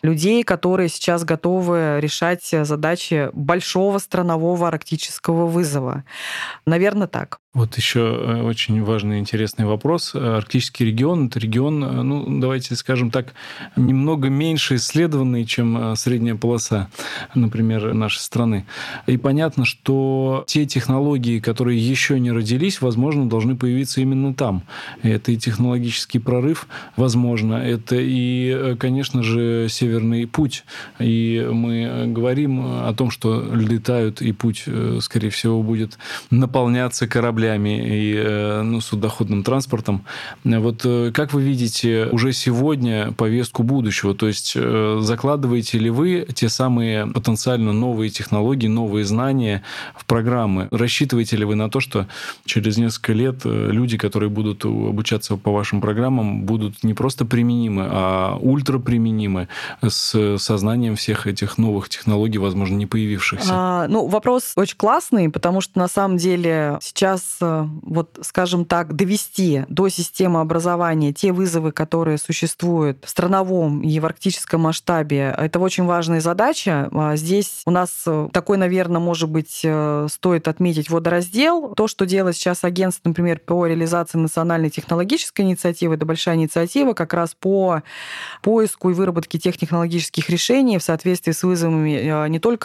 людей, 0.02 0.42
которые 0.42 0.88
сейчас 0.88 1.24
готовы 1.24 2.00
решать 2.00 2.44
задачи 2.50 2.89
большого 3.32 3.98
странового 3.98 4.68
арктического 4.68 5.46
вызова. 5.46 6.04
Наверное, 6.66 7.06
так. 7.06 7.40
Вот 7.52 7.76
еще 7.76 7.98
э, 8.00 8.42
очень 8.42 8.80
важный 8.84 9.18
интересный 9.18 9.64
вопрос. 9.64 10.14
Арктический 10.14 10.86
регион– 10.86 11.26
это 11.26 11.40
регион, 11.40 11.82
э, 11.82 12.02
ну, 12.02 12.38
давайте 12.38 12.76
скажем 12.76 13.10
так, 13.10 13.34
немного 13.74 14.28
меньше 14.28 14.76
исследованный, 14.76 15.44
чем 15.44 15.76
э, 15.76 15.96
средняя 15.96 16.36
полоса, 16.36 16.90
например, 17.34 17.92
нашей 17.92 18.20
страны. 18.20 18.66
И 19.08 19.16
понятно, 19.16 19.64
что 19.64 20.44
те 20.46 20.64
технологии, 20.64 21.40
которые 21.40 21.76
еще 21.76 22.20
не 22.20 22.30
родились, 22.30 22.80
возможно, 22.80 23.28
должны 23.28 23.56
появиться 23.56 24.00
именно 24.00 24.32
там. 24.32 24.62
Это 25.02 25.32
и 25.32 25.36
технологический 25.36 26.20
прорыв, 26.20 26.68
возможно, 26.94 27.54
это 27.54 27.96
и, 27.98 28.76
конечно 28.78 29.24
же, 29.24 29.66
северный 29.68 30.28
путь. 30.28 30.64
И 31.00 31.44
мы 31.52 32.04
говорим 32.06 32.60
о 32.88 32.94
том, 32.94 33.10
что 33.10 33.42
летают, 33.54 34.22
и 34.22 34.32
путь, 34.32 34.64
скорее 35.00 35.30
всего, 35.30 35.62
будет 35.62 35.98
наполняться 36.30 37.06
кораблями 37.06 37.80
и 37.80 38.14
э, 38.16 38.62
ну, 38.62 38.80
судоходным 38.80 39.42
транспортом. 39.42 40.04
Вот 40.44 40.82
э, 40.84 41.10
как 41.12 41.32
вы 41.32 41.42
видите 41.42 42.08
уже 42.12 42.32
сегодня 42.32 43.12
повестку 43.12 43.62
будущего? 43.62 44.14
То 44.14 44.28
есть 44.28 44.52
э, 44.56 44.98
закладываете 45.00 45.78
ли 45.78 45.90
вы 45.90 46.26
те 46.34 46.48
самые 46.48 47.06
потенциально 47.06 47.72
новые 47.72 48.10
технологии, 48.10 48.68
новые 48.68 49.04
знания 49.04 49.62
в 49.96 50.04
программы? 50.04 50.68
Рассчитываете 50.70 51.36
ли 51.36 51.44
вы 51.44 51.54
на 51.54 51.68
то, 51.68 51.80
что 51.80 52.06
через 52.44 52.76
несколько 52.76 53.12
лет 53.12 53.40
люди, 53.44 53.98
которые 53.98 54.30
будут 54.30 54.64
обучаться 54.64 55.36
по 55.36 55.52
вашим 55.52 55.80
программам, 55.80 56.42
будут 56.42 56.82
не 56.84 56.94
просто 56.94 57.24
применимы, 57.24 57.86
а 57.90 58.36
ультраприменимы 58.40 59.48
с 59.82 60.38
сознанием 60.38 60.96
всех 60.96 61.26
этих 61.26 61.58
новых 61.58 61.88
технологий, 61.88 62.38
возможно, 62.38 62.69
не 62.74 62.86
появившихся? 62.86 63.50
А, 63.52 63.88
ну, 63.88 64.06
вопрос 64.06 64.52
очень 64.56 64.76
классный, 64.76 65.30
потому 65.30 65.60
что 65.60 65.78
на 65.78 65.88
самом 65.88 66.16
деле 66.16 66.78
сейчас 66.80 67.40
Э, 67.40 67.66
вот, 67.82 68.18
скажем 68.22 68.64
так, 68.64 68.94
довести 68.94 69.64
до 69.68 69.88
системы 69.88 70.40
образования 70.40 71.12
те 71.12 71.32
вызовы, 71.32 71.72
которые 71.72 72.18
существуют 72.18 73.04
в 73.04 73.08
страновом 73.08 73.82
и 73.82 73.98
в 73.98 74.06
арктическом 74.06 74.62
масштабе, 74.62 75.34
это 75.36 75.58
очень 75.58 75.84
важная 75.84 76.20
задача. 76.20 76.88
А 76.92 77.16
здесь 77.16 77.62
у 77.66 77.70
нас 77.70 77.90
э, 78.06 78.28
такой, 78.32 78.56
наверное, 78.56 79.00
может 79.00 79.30
быть, 79.30 79.60
э, 79.64 80.06
стоит 80.10 80.48
отметить 80.48 80.90
водораздел. 80.90 81.74
То, 81.74 81.88
что 81.88 82.06
делает 82.06 82.36
сейчас 82.36 82.64
агентство, 82.64 83.08
например, 83.08 83.40
по 83.40 83.66
реализации 83.66 84.18
национальной 84.18 84.70
технологической 84.70 85.44
инициативы, 85.44 85.94
это 85.94 86.06
большая 86.06 86.36
инициатива 86.36 86.92
как 86.92 87.14
раз 87.14 87.34
по 87.34 87.82
поиску 88.42 88.90
и 88.90 88.94
выработке 88.94 89.38
тех 89.38 89.56
технологических 89.56 90.28
решений 90.30 90.78
в 90.78 90.82
соответствии 90.82 91.32
с 91.32 91.42
вызовами 91.42 92.28
не 92.28 92.38
только 92.38 92.59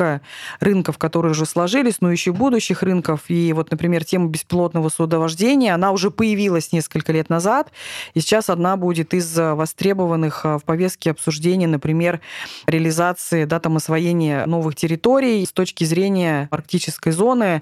рынков, 0.59 0.97
которые 0.97 1.31
уже 1.31 1.45
сложились, 1.45 2.01
но 2.01 2.11
еще 2.11 2.31
будущих 2.31 2.83
рынков. 2.83 3.21
И 3.27 3.53
вот, 3.53 3.71
например, 3.71 4.03
тема 4.05 4.27
беспилотного 4.27 4.89
судовождения, 4.89 5.73
она 5.73 5.91
уже 5.91 6.11
появилась 6.11 6.71
несколько 6.71 7.11
лет 7.11 7.29
назад, 7.29 7.71
и 8.13 8.19
сейчас 8.19 8.49
одна 8.49 8.77
будет 8.77 9.13
из 9.13 9.35
востребованных 9.37 10.41
э, 10.45 10.57
в 10.57 10.63
повестке 10.63 11.11
обсуждения, 11.11 11.67
например, 11.67 12.21
реализации 12.67 13.45
да, 13.45 13.59
там, 13.59 13.77
освоения 13.77 14.45
новых 14.45 14.75
территорий 14.75 15.45
с 15.45 15.51
точки 15.51 15.83
зрения 15.83 16.47
арктической 16.51 17.11
зоны 17.11 17.61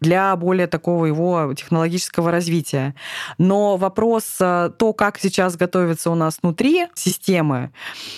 для 0.00 0.34
более 0.36 0.66
такого 0.66 1.06
его 1.06 1.52
технологического 1.54 2.30
развития. 2.30 2.94
Но 3.38 3.76
вопрос, 3.76 4.24
э, 4.40 4.70
то, 4.76 4.92
как 4.92 5.18
сейчас 5.18 5.56
готовится 5.56 6.10
у 6.10 6.14
нас 6.14 6.38
внутри 6.42 6.86
системы, 6.94 7.70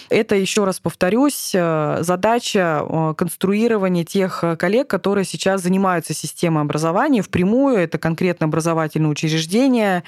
это, 0.09 0.35
еще 0.35 0.65
раз 0.65 0.81
повторюсь, 0.81 1.53
э, 1.55 1.99
задача 2.01 2.85
конструировать 3.17 3.50
конструирование 3.51 4.05
тех 4.05 4.45
э, 4.45 4.57
коллег, 4.57 4.89
которые 4.89 5.25
сейчас 5.25 5.63
занимаются 5.63 6.15
системой 6.15 6.63
образования 6.63 7.21
впрямую. 7.21 7.79
Это 7.79 7.99
конкретно 7.99 8.47
образовательные 8.47 9.11
учреждения, 9.11 10.05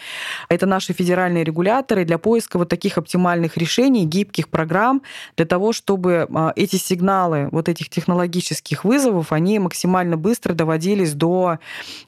это 0.48 0.66
наши 0.66 0.92
федеральные 0.92 1.42
регуляторы 1.42 2.04
для 2.04 2.18
поиска 2.18 2.56
вот 2.58 2.68
таких 2.68 2.98
оптимальных 2.98 3.56
решений, 3.56 4.06
гибких 4.06 4.48
программ 4.48 5.02
для 5.36 5.44
того, 5.44 5.72
чтобы 5.72 6.28
а, 6.32 6.52
эти 6.54 6.76
сигналы 6.76 7.48
вот 7.50 7.68
этих 7.68 7.88
технологических 7.88 8.84
вызовов, 8.84 9.32
они 9.32 9.58
максимально 9.58 10.16
быстро 10.16 10.54
доводились 10.54 11.14
до 11.14 11.58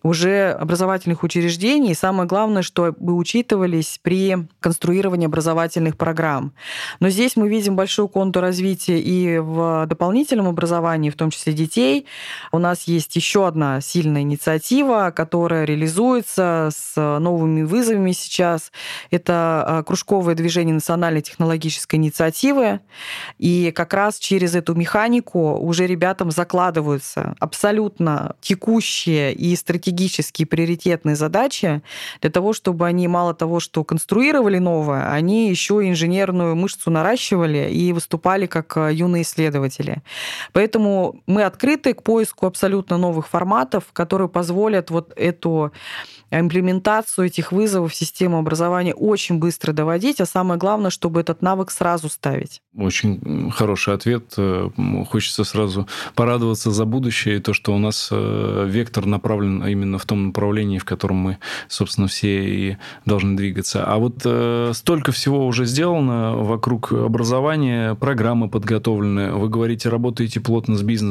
уже 0.05 0.53
образовательных 0.53 1.25
учреждений. 1.25 1.91
И 1.91 1.95
самое 1.95 2.29
главное, 2.29 2.63
чтобы 2.63 3.17
учитывались 3.17 3.99
при 4.03 4.37
конструировании 4.61 5.27
образовательных 5.27 5.97
программ. 5.97 6.53
Но 7.01 7.09
здесь 7.09 7.37
мы 7.37 7.49
видим 7.49 7.75
большой 7.75 8.09
контур 8.09 8.43
развития 8.43 9.01
и 9.01 9.39
в 9.39 9.87
дополнительном 9.89 10.47
образовании, 10.47 11.11
в 11.11 11.17
том 11.17 11.24
числе 11.31 11.53
детей. 11.53 12.07
У 12.53 12.59
нас 12.59 12.85
есть 12.85 13.15
еще 13.17 13.47
одна 13.47 13.81
сильная 13.81 14.23
инициатива, 14.23 15.13
которая 15.15 15.65
реализуется 15.65 16.71
с 16.75 16.95
новыми 16.97 17.63
вызовами 17.63 18.13
сейчас. 18.13 18.73
Это 19.11 19.65
а, 19.67 19.83
кружковое 19.83 20.35
движение 20.35 20.75
национальной 20.75 21.23
технологической 21.23 21.99
инициативы. 21.99 22.81
И 23.39 23.73
как 23.75 23.95
раз 23.95 24.19
через 24.19 24.55
эту 24.55 24.75
механику 24.75 25.57
уже 25.57 25.87
ребятам 25.87 26.31
закладываются 26.31 27.35
абсолютно 27.41 28.37
текущие 28.41 29.33
и 29.33 29.55
стратегические 29.57 30.47
приоритетные 30.47 31.17
задачи 31.17 31.83
для 32.21 32.31
того, 32.31 32.53
чтобы 32.53 32.87
они 32.87 33.09
мало 33.09 33.35
того, 33.35 33.61
что 33.61 33.85
конструировали 33.85 34.59
новое, 34.59 35.11
они 35.11 35.49
еще 35.49 35.75
инженерную 35.89 36.57
мышцу 36.57 36.91
наращивали 36.91 37.71
и 37.71 37.93
выступали 37.93 38.47
как 38.47 38.77
а, 38.77 38.91
юные 38.91 39.23
исследователи. 39.23 40.03
Поэтому 40.53 41.14
мы 41.27 41.45
открыты 41.45 41.95
к 41.95 42.03
поиску 42.03 42.47
абсолютно 42.47 42.99
новых 42.99 43.29
форматов, 43.29 43.85
которые 43.93 44.29
позволят 44.29 44.91
вот 44.91 45.13
эту 45.17 45.73
имплементацию 46.31 47.27
этих 47.27 47.53
вызовов 47.53 47.93
в 47.93 47.95
систему 47.95 48.39
образования 48.39 48.95
очень 48.95 49.39
быстро 49.39 49.73
доводить, 49.73 50.21
а 50.21 50.27
самое 50.27 50.59
главное, 50.59 50.91
чтобы 50.91 51.21
этот 51.21 51.43
навык 51.43 51.71
сразу 51.71 52.09
ставить. 52.09 52.61
Очень 52.77 53.51
хороший 53.51 53.95
ответ. 53.95 54.35
Э, 54.37 54.69
хочется 55.09 55.45
сразу 55.45 55.87
порадоваться 56.15 56.71
за 56.71 56.85
будущее 56.85 57.37
и 57.37 57.41
то, 57.41 57.53
что 57.53 57.75
у 57.75 57.79
нас 57.79 58.09
э, 58.11 58.67
вектор 58.69 59.07
направлен 59.07 59.65
именно 59.65 59.99
в 59.99 60.07
том 60.07 60.27
направлении, 60.27 60.79
в 60.79 60.85
котором 60.85 61.17
мы, 61.17 61.39
собственно, 61.69 62.09
все 62.09 62.45
и 62.45 62.77
должны 63.05 63.37
двигаться. 63.37 63.85
А 63.85 63.99
вот 63.99 64.23
э, 64.25 64.73
столько 64.75 65.13
всего 65.13 65.47
уже 65.47 65.67
сделано 65.67 66.37
вокруг 66.37 66.93
образования, 66.93 67.95
программы 67.95 68.49
подготовлены. 68.49 69.33
Вы 69.33 69.49
говорите, 69.49 69.89
работаете 69.89 70.41
плотно 70.41 70.77
с 70.77 70.83
бизнесом. 70.83 71.04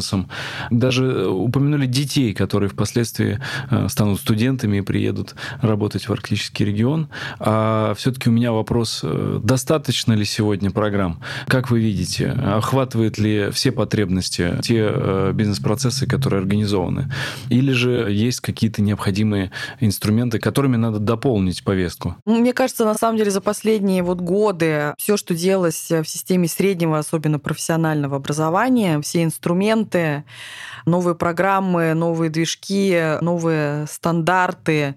Даже 0.71 1.27
упомянули 1.27 1.85
детей, 1.85 2.33
которые 2.33 2.69
впоследствии 2.69 3.39
станут 3.87 4.19
студентами 4.19 4.77
и 4.77 4.81
приедут 4.81 5.35
работать 5.61 6.07
в 6.07 6.11
арктический 6.11 6.65
регион. 6.65 7.09
А 7.39 7.93
все-таки 7.95 8.29
у 8.29 8.31
меня 8.31 8.51
вопрос, 8.51 9.03
достаточно 9.03 10.13
ли 10.13 10.25
сегодня 10.25 10.71
программ? 10.71 11.21
Как 11.47 11.69
вы 11.69 11.79
видите, 11.79 12.29
охватывает 12.29 13.17
ли 13.17 13.49
все 13.51 13.71
потребности, 13.71 14.55
те 14.61 14.89
э, 14.89 15.31
бизнес-процессы, 15.33 16.07
которые 16.07 16.39
организованы? 16.39 17.11
Или 17.49 17.71
же 17.71 18.11
есть 18.11 18.39
какие-то 18.39 18.81
необходимые 18.81 19.51
инструменты, 19.79 20.39
которыми 20.39 20.77
надо 20.77 20.99
дополнить 20.99 21.63
повестку? 21.63 22.15
Ну, 22.25 22.39
мне 22.39 22.53
кажется, 22.53 22.85
на 22.85 22.95
самом 22.95 23.17
деле 23.17 23.31
за 23.31 23.41
последние 23.41 24.03
вот 24.03 24.21
годы 24.21 24.93
все, 24.97 25.17
что 25.17 25.35
делалось 25.35 25.89
в 25.89 26.05
системе 26.05 26.47
среднего, 26.47 26.97
особенно 26.97 27.39
профессионального 27.39 28.17
образования, 28.17 29.01
все 29.01 29.23
инструменты, 29.23 29.82
новые 30.85 31.15
программы, 31.15 31.93
новые 31.93 32.29
движки, 32.29 33.17
новые 33.21 33.87
стандарты, 33.87 34.95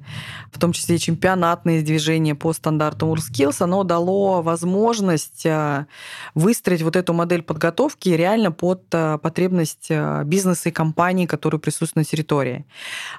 в 0.53 0.59
том 0.59 0.73
числе 0.73 0.97
и 0.97 0.99
чемпионатные 0.99 1.83
движения 1.83 2.35
по 2.35 2.53
стандартам 2.53 3.13
WorldSkills, 3.13 3.57
оно 3.61 3.85
дало 3.85 4.43
возможность 4.43 5.45
э, 5.45 5.87
выстроить 6.35 6.83
вот 6.83 6.97
эту 6.97 7.13
модель 7.13 7.43
подготовки 7.43 8.09
реально 8.09 8.53
под 8.53 8.83
э, 8.93 9.19
потребность 9.23 9.87
э, 9.91 10.23
бизнеса 10.25 10.71
и 10.71 10.73
компаний, 10.73 11.27
которые 11.27 11.61
присутствуют 11.61 11.97
на 11.97 12.05
территории. 12.05 12.65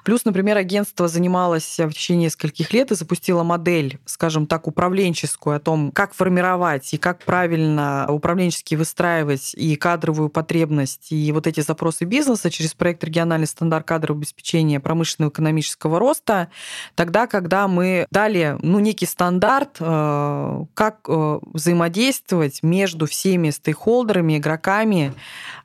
Плюс, 0.04 0.24
например, 0.24 0.56
агентство 0.56 1.08
занималось 1.08 1.78
в 1.78 1.90
течение 1.90 2.26
нескольких 2.26 2.72
лет 2.72 2.90
и 2.90 2.94
запустило 2.94 3.42
модель, 3.44 3.98
скажем 4.04 4.46
так, 4.46 4.66
управленческую 4.66 5.56
о 5.56 5.60
том, 5.60 5.92
как 5.92 6.14
формировать 6.14 6.92
и 6.92 6.98
как 6.98 7.20
правильно 7.20 8.06
управленчески 8.08 8.74
выстраивать 8.74 9.54
и 9.54 9.76
кадровую 9.76 10.28
потребность, 10.28 11.12
и 11.12 11.32
вот 11.32 11.46
эти 11.48 11.60
запросы 11.60 12.04
бизнеса 12.04 12.50
через 12.50 12.74
проект 12.74 13.02
«Региональный 13.04 13.46
стандарт 13.46 13.86
кадрового 13.86 14.20
обеспечения 14.20 14.80
промышленного 14.80 15.30
экономического 15.30 15.98
роста», 15.98 16.48
тогда, 16.94 17.26
когда 17.26 17.68
мы 17.68 18.06
дали 18.10 18.56
ну, 18.62 18.78
некий 18.78 19.06
стандарт, 19.06 19.76
э, 19.80 20.64
как 20.74 21.00
э, 21.08 21.40
взаимодействовать 21.52 22.62
между 22.62 23.06
всеми 23.06 23.50
стейкхолдерами, 23.50 24.38
игроками 24.38 25.14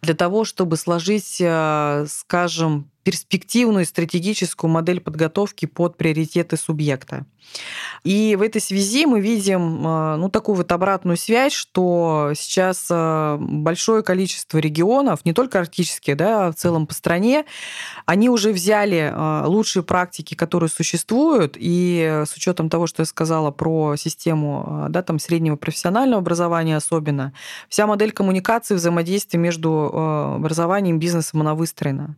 для 0.02 0.13
того, 0.13 0.46
чтобы 0.46 0.78
сложить, 0.78 1.38
э, 1.39 2.06
скажем, 2.10 2.89
перспективную 3.04 3.86
стратегическую 3.86 4.72
модель 4.72 5.02
подготовки 5.02 5.65
под 5.65 5.98
приоритеты 5.98 6.58
субъекта. 6.58 7.26
И 8.03 8.36
в 8.36 8.41
этой 8.41 8.60
связи 8.60 9.06
мы 9.06 9.21
видим 9.21 9.88
э, 9.88 10.15
ну, 10.17 10.29
такую 10.29 10.58
вот 10.58 10.71
обратную 10.71 11.15
связь, 11.15 11.53
что 11.53 12.34
сейчас 12.36 12.88
э, 12.89 13.38
большое 13.39 14.03
количество 14.03 14.58
регионов, 14.58 15.23
не 15.23 15.34
только 15.34 15.60
арктические, 15.60 16.17
да, 16.17 16.47
а 16.47 16.51
в 16.51 16.56
целом 16.56 16.86
по 16.86 16.93
стране, 16.93 17.45
они 18.06 18.29
уже 18.29 18.51
взяли 18.51 19.12
э, 19.13 19.45
лучшие 19.45 19.84
практики, 19.84 20.36
которые 20.36 20.69
существуют, 20.69 21.56
и 21.58 22.23
с 22.25 22.36
учетом 22.36 22.69
того, 22.69 22.88
что 22.88 23.03
я 23.03 23.06
сказала 23.06 23.51
про 23.51 23.95
систему 23.95 24.88
да, 24.89 25.01
там, 25.01 25.17
среднего 25.17 25.56
профессионального 25.56 26.21
образования 26.21 26.75
особенно, 26.75 27.34
вся 27.69 27.88
модель 27.88 28.12
коммуникации, 28.12 28.75
взаимодействия 28.75 29.39
между 29.39 29.91
образованием 30.36 30.97
и 30.97 30.99
бизнесом, 30.99 31.41
она 31.41 31.56
выстроена. 31.56 32.15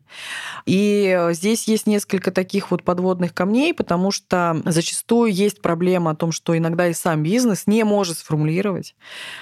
И 0.66 1.30
здесь 1.32 1.68
есть 1.68 1.86
несколько 1.86 2.32
таких 2.32 2.72
вот 2.72 2.84
подводных 2.84 3.34
камней, 3.34 3.74
потому 3.74 4.12
что 4.12 4.62
зачастую 4.66 5.15
есть 5.26 5.62
проблема 5.62 6.12
о 6.12 6.16
том, 6.16 6.34
что 6.34 6.58
иногда 6.58 6.88
и 6.88 6.94
сам 6.94 7.24
бизнес 7.24 7.68
не 7.68 7.86
может 7.86 8.18
сформулировать 8.18 8.96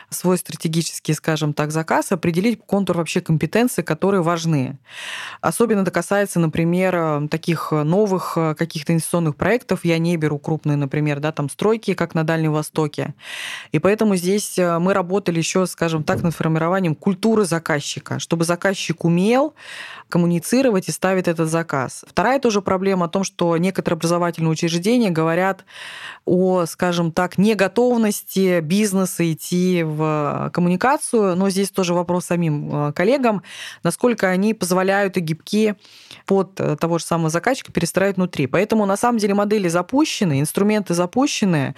свой 0.09 0.37
стратегический, 0.37 1.13
скажем 1.13 1.53
так, 1.53 1.71
заказ, 1.71 2.11
определить 2.11 2.59
контур 2.59 2.97
вообще 2.97 3.21
компетенций, 3.21 3.83
которые 3.83 4.21
важны. 4.21 4.77
Особенно 5.41 5.81
это 5.81 5.89
касается, 5.89 6.39
например, 6.39 7.27
таких 7.29 7.71
новых 7.71 8.37
каких-то 8.57 8.93
инвестиционных 8.93 9.35
проектов. 9.35 9.85
Я 9.85 9.97
не 9.97 10.15
беру 10.17 10.37
крупные, 10.37 10.77
например, 10.77 11.19
да, 11.19 11.31
там 11.31 11.49
стройки, 11.49 11.95
как 11.95 12.13
на 12.13 12.23
Дальнем 12.23 12.53
Востоке. 12.53 13.15
И 13.71 13.79
поэтому 13.79 14.15
здесь 14.15 14.57
мы 14.57 14.93
работали 14.93 15.39
еще, 15.39 15.65
скажем 15.65 16.03
так, 16.03 16.21
над 16.21 16.35
формированием 16.35 16.93
культуры 16.93 17.45
заказчика, 17.45 18.19
чтобы 18.19 18.43
заказчик 18.43 19.05
умел 19.05 19.55
коммуницировать 20.09 20.89
и 20.89 20.91
ставить 20.91 21.27
этот 21.27 21.49
заказ. 21.49 22.03
Вторая 22.07 22.39
тоже 22.39 22.61
проблема 22.61 23.05
о 23.05 23.09
том, 23.09 23.23
что 23.23 23.55
некоторые 23.57 23.95
образовательные 23.95 24.51
учреждения 24.51 25.09
говорят 25.09 25.62
о, 26.25 26.65
скажем 26.65 27.11
так, 27.11 27.37
неготовности 27.37 28.61
бизнеса 28.61 29.31
идти 29.31 29.83
в 29.83 30.51
коммуникацию, 30.53 31.35
но 31.35 31.49
здесь 31.49 31.69
тоже 31.69 31.93
вопрос 31.93 32.25
самим 32.25 32.87
э, 32.87 32.93
коллегам, 32.93 33.43
насколько 33.83 34.29
они 34.29 34.53
позволяют 34.53 35.17
и 35.17 35.19
гибки 35.19 35.75
под 36.25 36.59
э, 36.59 36.77
того 36.77 36.97
же 36.97 37.05
самого 37.05 37.29
заказчика 37.29 37.71
перестраивать 37.71 38.15
внутри. 38.15 38.47
Поэтому 38.47 38.85
на 38.85 38.95
самом 38.95 39.19
деле 39.19 39.33
модели 39.33 39.67
запущены, 39.67 40.39
инструменты 40.39 40.93
запущены. 40.93 41.75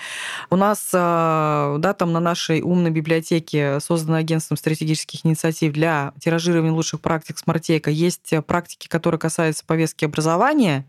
У 0.49 0.55
нас 0.55 0.89
э, 0.93 1.75
да, 1.79 1.93
там 1.93 2.13
на 2.13 2.19
нашей 2.19 2.61
умной 2.61 2.91
библиотеке 2.91 3.79
создано 3.79 4.17
агентством 4.17 4.57
стратегических 4.57 5.25
инициатив 5.25 5.73
для 5.73 6.13
тиражирования 6.19 6.71
лучших 6.71 7.01
практик 7.01 7.37
Смартека. 7.39 7.89
Есть 7.89 8.33
практики, 8.45 8.87
которые 8.87 9.19
касаются 9.19 9.65
повестки 9.65 10.05
образования. 10.05 10.85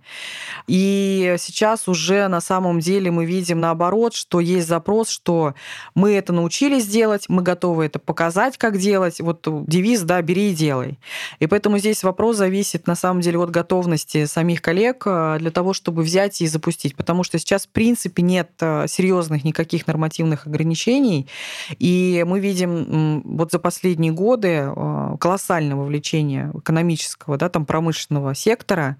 И 0.66 1.37
сейчас 1.38 1.88
уже 1.88 2.28
на 2.28 2.40
самом 2.40 2.80
деле 2.87 3.11
мы 3.11 3.27
видим, 3.27 3.61
наоборот, 3.61 4.14
что 4.14 4.40
есть 4.40 4.68
запрос, 4.68 5.09
что 5.09 5.55
мы 5.94 6.12
это 6.12 6.33
научились 6.33 6.87
делать, 6.87 7.27
мы 7.29 7.42
готовы 7.42 7.85
это 7.85 7.99
показать, 7.99 8.57
как 8.57 8.79
делать. 8.79 9.20
Вот 9.20 9.46
девиз, 9.66 10.03
да, 10.03 10.22
бери 10.22 10.53
и 10.53 10.55
делай. 10.55 10.99
И 11.40 11.46
поэтому 11.46 11.79
здесь 11.79 12.05
вопрос 12.05 12.37
зависит 12.37 12.87
на 12.87 12.94
самом 12.94 13.20
деле 13.20 13.38
от 13.38 13.51
готовности 13.51 14.27
самих 14.27 14.62
коллег 14.62 15.03
э, 15.07 15.37
для 15.40 15.51
того, 15.51 15.72
чтобы 15.72 16.03
взять 16.03 16.40
и 16.40 16.46
запустить. 16.46 16.94
Потому 16.96 17.25
что 17.25 17.38
сейчас, 17.38 17.66
в 17.66 17.70
принципе, 17.70 18.22
нет 18.22 18.51
э, 18.61 18.87
серьезных 18.88 19.44
никаких 19.44 19.87
нормативных 19.87 20.46
ограничений. 20.46 21.27
И 21.79 22.25
мы 22.27 22.40
видим 22.40 23.22
вот 23.25 23.53
за 23.53 23.59
последние 23.59 24.12
годы 24.12 24.49
э, 24.49 25.16
колоссальное 25.18 25.77
вовлечение 25.77 26.53
экономического, 26.55 27.37
да, 27.37 27.49
там 27.49 27.66
промышленного 27.66 28.35
сектора 28.35 28.96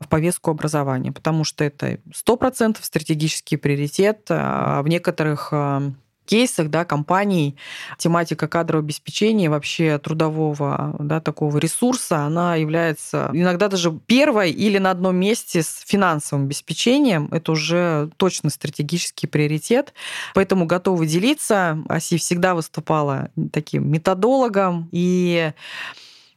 в 0.00 0.08
повестку 0.08 0.50
образования, 0.50 1.12
потому 1.12 1.44
что 1.44 1.64
это 1.64 1.98
100% 2.12 2.78
стратегический 3.04 3.56
приоритет. 3.56 4.26
А 4.30 4.82
в 4.82 4.88
некоторых 4.88 5.48
а, 5.52 5.92
кейсах 6.24 6.70
да, 6.70 6.86
компаний 6.86 7.56
тематика 7.98 8.48
кадрового 8.48 8.84
обеспечения, 8.84 9.50
вообще 9.50 9.98
трудового 9.98 10.96
да, 10.98 11.20
такого 11.20 11.58
ресурса, 11.58 12.20
она 12.20 12.56
является 12.56 13.30
иногда 13.34 13.68
даже 13.68 13.92
первой 14.06 14.50
или 14.50 14.78
на 14.78 14.90
одном 14.90 15.16
месте 15.16 15.62
с 15.62 15.84
финансовым 15.86 16.46
обеспечением. 16.46 17.28
Это 17.30 17.52
уже 17.52 18.10
точно 18.16 18.48
стратегический 18.48 19.26
приоритет. 19.26 19.92
Поэтому 20.34 20.64
готовы 20.64 21.06
делиться. 21.06 21.78
Оси 21.88 22.16
всегда 22.16 22.54
выступала 22.54 23.30
таким 23.52 23.90
методологом 23.90 24.88
и 24.92 25.52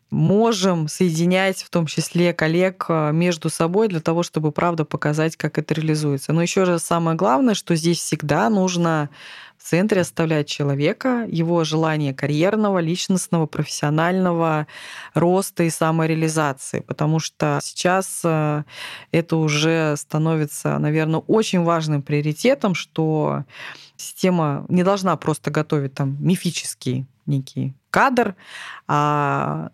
можем 0.10 0.88
соединять 0.88 1.64
в 1.64 1.70
том 1.70 1.86
числе 1.86 2.34
коллег 2.34 2.86
э, 2.88 3.12
между 3.12 3.50
собой 3.50 3.88
для 3.90 4.00
того, 4.00 4.24
чтобы 4.24 4.52
правда 4.52 4.86
показать, 4.86 5.36
как 5.36 5.58
это 5.58 5.74
реализуется. 5.74 6.34
Но 6.34 6.42
еще 6.42 6.64
раз 6.64 6.84
самое 6.84 7.18
главное, 7.18 7.56
что 7.56 7.76
здесь 7.76 8.00
всегда 8.00 8.50
нужно 8.50 9.10
в 9.58 9.64
центре 9.64 10.02
оставлять 10.02 10.48
человека, 10.48 11.26
его 11.30 11.64
желание 11.64 12.14
карьерного, 12.14 12.80
личностного, 12.80 13.48
профессионального 13.48 14.68
роста 15.14 15.64
и 15.64 15.70
самореализации, 15.70 16.80
потому 16.82 17.20
что 17.20 17.60
сейчас 17.62 18.22
э, 18.24 18.64
это 19.12 19.36
уже 19.36 19.96
становится, 19.98 20.78
наверное, 20.78 21.20
очень 21.20 21.64
важным 21.64 22.02
приоритетом, 22.02 22.76
что 22.76 23.44
система 23.98 24.66
не 24.70 24.84
должна 24.84 25.18
просто 25.18 25.52
готовить 25.52 25.96
там 25.96 26.16
мифический 26.24 27.08
некий 27.26 27.74
кадр, 27.90 28.36
а 28.88 29.72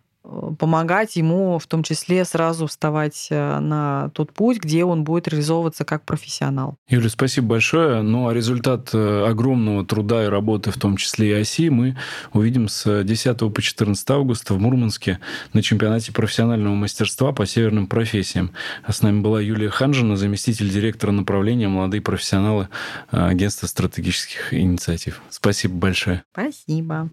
помогать 0.57 1.15
ему 1.15 1.59
в 1.59 1.67
том 1.67 1.83
числе 1.83 2.23
сразу 2.25 2.67
вставать 2.67 3.27
э, 3.29 3.59
на 3.59 4.09
тот 4.13 4.31
путь, 4.31 4.59
где 4.59 4.85
он 4.85 5.03
будет 5.03 5.27
реализовываться 5.27 5.83
как 5.83 6.05
профессионал. 6.05 6.77
Юля, 6.87 7.09
спасибо 7.09 7.47
большое. 7.47 8.01
Ну, 8.01 8.29
а 8.29 8.33
результат 8.33 8.89
э, 8.93 9.25
огромного 9.27 9.85
труда 9.85 10.23
и 10.23 10.27
работы, 10.27 10.71
в 10.71 10.77
том 10.77 10.97
числе 10.97 11.29
и 11.31 11.41
ОСИ, 11.41 11.69
мы 11.69 11.97
увидим 12.31 12.69
с 12.69 13.03
10 13.03 13.37
по 13.53 13.61
14 13.61 14.09
августа 14.11 14.53
в 14.53 14.59
Мурманске 14.59 15.19
на 15.51 15.61
чемпионате 15.61 16.13
профессионального 16.13 16.73
мастерства 16.73 17.33
по 17.33 17.45
северным 17.45 17.87
профессиям. 17.87 18.51
А 18.83 18.93
с 18.93 19.01
нами 19.01 19.19
была 19.19 19.41
Юлия 19.41 19.69
Ханжина, 19.69 20.15
заместитель 20.15 20.69
директора 20.69 21.11
направления 21.11 21.67
«Молодые 21.67 22.01
профессионалы» 22.01 22.69
Агентства 23.09 23.67
стратегических 23.67 24.53
инициатив. 24.53 25.21
Спасибо 25.29 25.75
большое. 25.75 26.23
Спасибо. 26.31 27.09